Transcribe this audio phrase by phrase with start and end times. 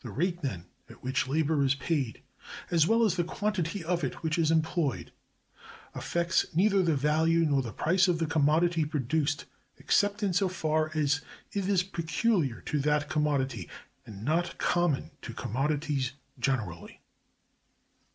[0.00, 2.20] The rate, then, at which labor is paid,
[2.70, 5.10] as well as the quantity of it which is employed,
[5.94, 9.46] affects neither the value nor the price of the commodity produced,
[9.78, 11.22] except in so far as
[11.54, 13.70] it is peculiar to that commodity,
[14.04, 17.00] and not common to commodities generally.